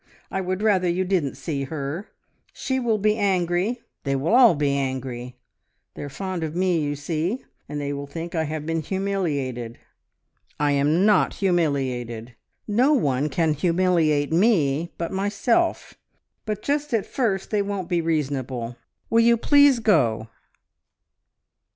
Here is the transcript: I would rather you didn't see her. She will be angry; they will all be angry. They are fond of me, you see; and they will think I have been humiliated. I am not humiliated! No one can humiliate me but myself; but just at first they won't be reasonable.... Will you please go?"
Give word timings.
I 0.31 0.41
would 0.41 0.63
rather 0.63 0.89
you 0.89 1.05
didn't 1.05 1.35
see 1.35 1.65
her. 1.65 2.07
She 2.53 2.79
will 2.79 2.97
be 2.97 3.17
angry; 3.17 3.81
they 4.03 4.15
will 4.15 4.33
all 4.33 4.55
be 4.55 4.71
angry. 4.75 5.37
They 5.93 6.01
are 6.01 6.09
fond 6.09 6.43
of 6.43 6.55
me, 6.55 6.79
you 6.83 6.95
see; 6.95 7.45
and 7.69 7.79
they 7.79 7.93
will 7.93 8.07
think 8.07 8.33
I 8.33 8.45
have 8.45 8.65
been 8.65 8.81
humiliated. 8.81 9.77
I 10.59 10.71
am 10.71 11.05
not 11.05 11.35
humiliated! 11.35 12.33
No 12.67 12.93
one 12.93 13.29
can 13.29 13.53
humiliate 13.53 14.33
me 14.33 14.91
but 14.97 15.11
myself; 15.11 15.93
but 16.47 16.63
just 16.63 16.95
at 16.95 17.05
first 17.05 17.51
they 17.51 17.61
won't 17.61 17.87
be 17.87 18.01
reasonable.... 18.01 18.77
Will 19.11 19.21
you 19.21 19.37
please 19.37 19.77
go?" 19.77 20.29